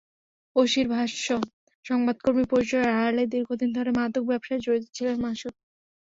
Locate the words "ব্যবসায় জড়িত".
4.27-4.85